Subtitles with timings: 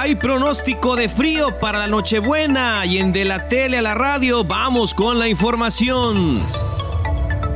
[0.00, 4.42] Hay pronóstico de frío para la Nochebuena y en de la tele a la radio
[4.42, 6.40] vamos con la información.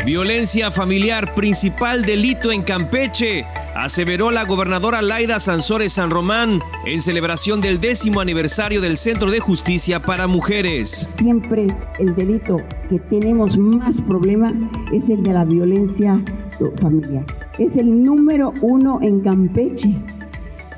[0.04, 7.62] Violencia familiar, principal delito en Campeche, aseveró la gobernadora Laida Sansores San Román en celebración
[7.62, 11.14] del décimo aniversario del Centro de Justicia para Mujeres.
[11.16, 11.68] Siempre
[11.98, 12.58] el delito
[12.90, 14.52] que tenemos más problema
[14.92, 16.22] es el de la violencia
[16.78, 17.24] familiar.
[17.58, 19.94] Es el número uno en Campeche.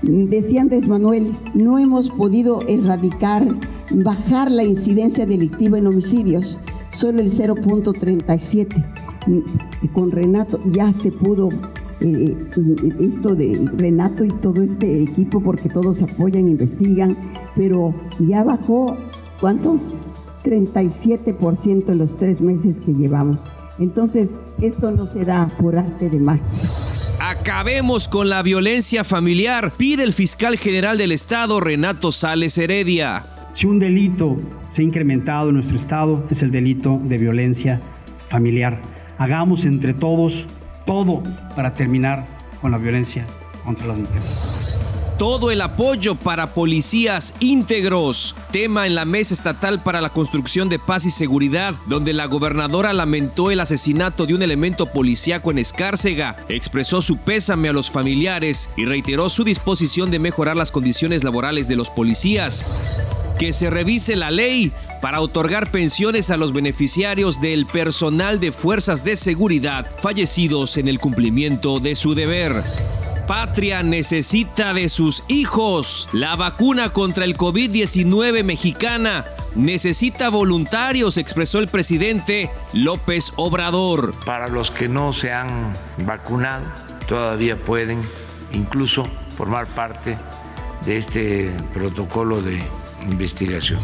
[0.09, 3.47] Decía Andrés Manuel, no hemos podido erradicar,
[3.91, 6.61] bajar la incidencia delictiva en homicidios,
[6.93, 8.85] solo el 0.37
[9.93, 11.49] con Renato ya se pudo
[12.01, 12.37] eh,
[13.01, 17.17] esto de Renato y todo este equipo porque todos apoyan, investigan,
[17.57, 18.97] pero ya bajó,
[19.41, 19.79] ¿cuánto?
[20.45, 23.43] 37% en los tres meses que llevamos.
[23.81, 24.31] Entonces,
[24.61, 26.45] esto no se da por arte de magia.
[27.29, 33.25] Acabemos con la violencia familiar, pide el fiscal general del Estado, Renato Sales Heredia.
[33.53, 34.37] Si un delito
[34.73, 37.81] se ha incrementado en nuestro Estado, es el delito de violencia
[38.29, 38.81] familiar
[39.19, 40.45] hagamos entre todos
[40.85, 41.23] todo
[41.55, 42.27] para terminar
[42.61, 43.27] con la violencia
[43.65, 44.66] contra las mujeres.
[45.19, 48.37] Todo el apoyo para policías íntegros.
[48.51, 52.93] Tema en la Mesa Estatal para la Construcción de Paz y Seguridad, donde la gobernadora
[52.93, 58.69] lamentó el asesinato de un elemento policíaco en Escárcega, expresó su pésame a los familiares
[58.77, 62.67] y reiteró su disposición de mejorar las condiciones laborales de los policías.
[63.39, 64.71] Que se revise la ley
[65.01, 70.99] para otorgar pensiones a los beneficiarios del personal de fuerzas de seguridad fallecidos en el
[70.99, 72.63] cumplimiento de su deber.
[73.27, 76.09] Patria necesita de sus hijos.
[76.13, 79.25] La vacuna contra el COVID-19 mexicana
[79.55, 84.15] necesita voluntarios, expresó el presidente López Obrador.
[84.25, 85.73] Para los que no se han
[86.05, 86.65] vacunado,
[87.09, 88.03] todavía pueden
[88.53, 89.05] incluso
[89.37, 90.19] formar parte
[90.85, 92.63] de este protocolo de
[93.09, 93.81] investigación.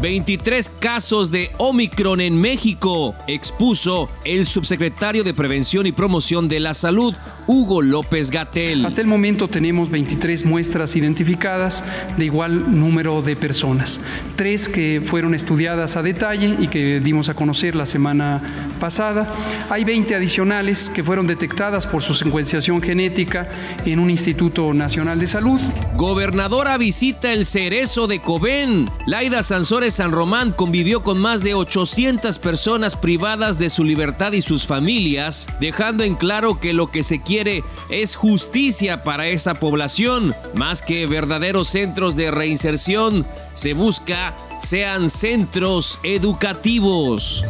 [0.00, 6.72] 23 casos de Omicron en México, expuso el subsecretario de Prevención y Promoción de la
[6.72, 7.14] Salud,
[7.46, 8.86] Hugo López Gatel.
[8.86, 11.84] Hasta el momento tenemos 23 muestras identificadas
[12.16, 14.00] de igual número de personas.
[14.36, 18.40] Tres que fueron estudiadas a detalle y que dimos a conocer la semana
[18.80, 19.30] pasada.
[19.68, 23.50] Hay 20 adicionales que fueron detectadas por su secuenciación genética
[23.84, 25.60] en un Instituto Nacional de Salud.
[25.96, 28.88] Gobernadora visita el cerezo de Cobén.
[29.06, 34.40] Laida Sansores San Román convivió con más de 800 personas privadas de su libertad y
[34.40, 40.34] sus familias, dejando en claro que lo que se quiere es justicia para esa población,
[40.54, 47.44] más que verdaderos centros de reinserción, se busca sean centros educativos.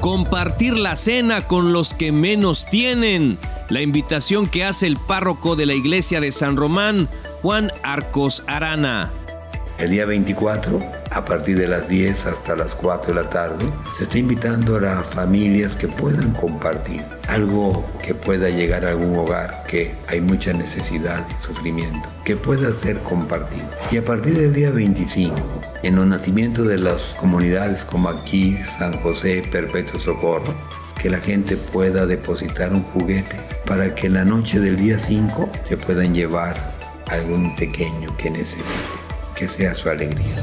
[0.00, 3.38] Compartir la cena con los que menos tienen.
[3.68, 7.08] La invitación que hace el párroco de la iglesia de San Román,
[7.42, 9.10] Juan Arcos Arana.
[9.78, 10.80] El día 24,
[11.12, 13.64] a partir de las 10 hasta las 4 de la tarde,
[13.96, 19.16] se está invitando a las familias que puedan compartir algo que pueda llegar a algún
[19.16, 23.68] hogar que hay mucha necesidad y sufrimiento, que pueda ser compartido.
[23.92, 25.36] Y a partir del día 25,
[25.84, 30.56] en los nacimientos de las comunidades como aquí, San José, Perpetuo Socorro,
[31.00, 35.48] que la gente pueda depositar un juguete para que en la noche del día 5
[35.62, 36.74] se puedan llevar
[37.06, 39.07] algún pequeño que necesite
[39.38, 40.34] que sea su alegría.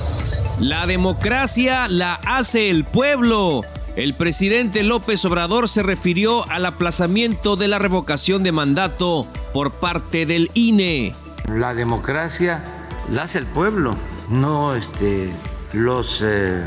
[0.60, 3.62] La democracia la hace el pueblo.
[3.98, 10.26] El presidente López Obrador se refirió al aplazamiento de la revocación de mandato por parte
[10.26, 11.14] del INE.
[11.54, 12.64] La democracia
[13.10, 13.96] la hace el pueblo,
[14.30, 15.32] no este,
[15.74, 16.64] los eh,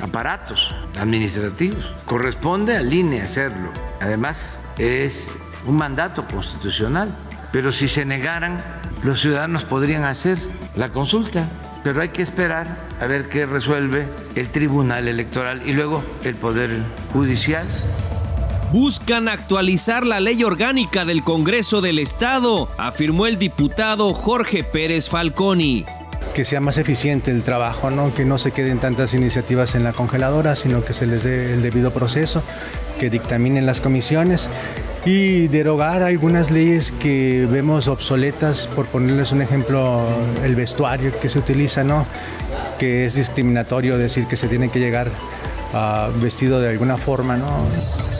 [0.00, 1.84] aparatos administrativos.
[2.04, 3.72] Corresponde al INE hacerlo.
[4.00, 5.34] Además, es
[5.66, 7.14] un mandato constitucional.
[7.52, 8.62] Pero si se negaran,
[9.02, 10.38] los ciudadanos podrían hacer
[10.74, 11.48] la consulta,
[11.84, 16.82] pero hay que esperar a ver qué resuelve el Tribunal Electoral y luego el Poder
[17.12, 17.66] Judicial.
[18.72, 25.86] Buscan actualizar la ley orgánica del Congreso del Estado, afirmó el diputado Jorge Pérez Falconi
[26.36, 28.12] que sea más eficiente el trabajo, ¿no?
[28.12, 31.62] que no se queden tantas iniciativas en la congeladora, sino que se les dé el
[31.62, 32.42] debido proceso,
[33.00, 34.50] que dictaminen las comisiones
[35.06, 40.06] y derogar algunas leyes que vemos obsoletas, por ponerles un ejemplo,
[40.44, 42.04] el vestuario que se utiliza, ¿no?
[42.78, 45.08] que es discriminatorio decir que se tiene que llegar
[45.72, 47.38] uh, vestido de alguna forma.
[47.38, 47.46] ¿no?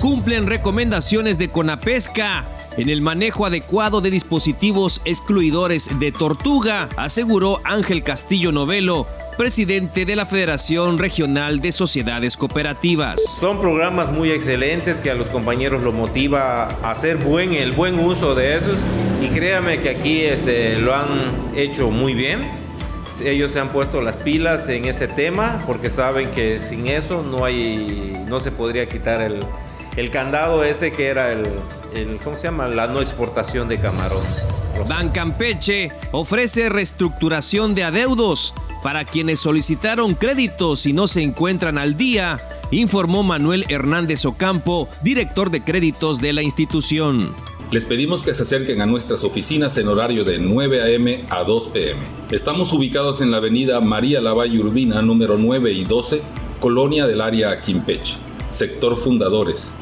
[0.00, 2.46] Cumplen recomendaciones de Conapesca
[2.76, 9.06] en el manejo adecuado de dispositivos excluidores de tortuga, aseguró Ángel Castillo Novelo,
[9.38, 13.20] presidente de la Federación Regional de Sociedades Cooperativas.
[13.22, 17.98] Son programas muy excelentes que a los compañeros los motiva a hacer buen, el buen
[17.98, 18.76] uso de esos
[19.22, 21.06] y créame que aquí este, lo han
[21.54, 22.66] hecho muy bien.
[23.24, 27.46] Ellos se han puesto las pilas en ese tema porque saben que sin eso no
[27.46, 29.40] hay, no se podría quitar el,
[29.96, 31.46] el candado ese que era el,
[31.94, 32.68] el, ¿cómo se llama?
[32.68, 34.22] La no exportación de camarón.
[34.88, 41.96] Ban Campeche ofrece reestructuración de adeudos para quienes solicitaron créditos y no se encuentran al
[41.96, 42.38] día,
[42.70, 47.34] informó Manuel Hernández Ocampo, director de créditos de la institución.
[47.72, 51.18] Les pedimos que se acerquen a nuestras oficinas en horario de 9 a.m.
[51.30, 52.00] a 2 p.m.
[52.30, 56.22] Estamos ubicados en la avenida María Lavalle Urbina, número 9 y 12,
[56.60, 58.18] Colonia del Área Quimpeche,
[58.50, 59.74] sector Fundadores,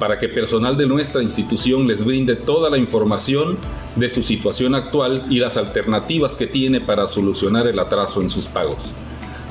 [0.00, 3.58] para que personal de nuestra institución les brinde toda la información
[3.94, 8.46] de su situación actual y las alternativas que tiene para solucionar el atraso en sus
[8.46, 8.94] pagos.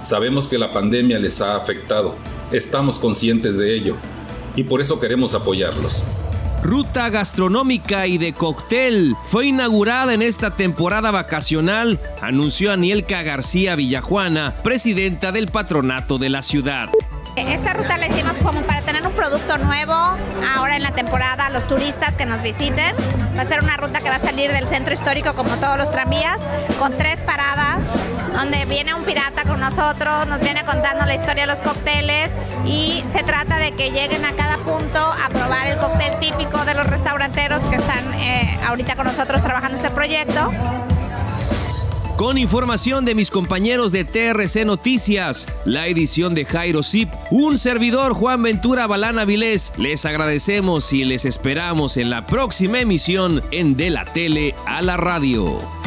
[0.02, 2.16] Sabemos que la pandemia les ha afectado,
[2.52, 3.96] estamos conscientes de ello
[4.56, 6.04] y por eso queremos apoyarlos.
[6.64, 14.56] Ruta gastronómica y de cóctel fue inaugurada en esta temporada vacacional, anunció Anielka García Villajuana,
[14.62, 16.90] presidenta del patronato de la ciudad.
[17.36, 21.50] Esta ruta la hicimos como para tener un producto nuevo ahora en la temporada a
[21.50, 22.96] los turistas que nos visiten.
[23.38, 25.92] Va a ser una ruta que va a salir del centro histórico como todos los
[25.92, 26.38] tranvías,
[26.78, 27.84] con tres paradas,
[28.34, 32.32] donde viene un pirata con nosotros, nos viene contando la historia de los cócteles
[32.66, 36.74] y se trata de que lleguen a cada punto a probar el cóctel típico de
[36.74, 40.52] los restauranteros que están eh, ahorita con nosotros trabajando este proyecto.
[42.20, 48.12] Con información de mis compañeros de TRC Noticias, la edición de Jairo Zip, un servidor
[48.12, 53.90] Juan Ventura Balana Vilés, les agradecemos y les esperamos en la próxima emisión en De
[53.90, 55.79] la Tele a la Radio.